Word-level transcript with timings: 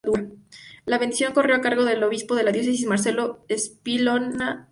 La 0.83 0.97
bendición 0.97 1.31
corrió 1.31 1.55
a 1.55 1.61
cargo 1.61 1.85
del 1.85 2.03
obispo 2.03 2.33
de 2.33 2.41
la 2.41 2.51
diócesis 2.51 2.87
Marcelo 2.87 3.45
Spínola 3.55 4.23
y 4.23 4.35
Maestre. 4.35 4.59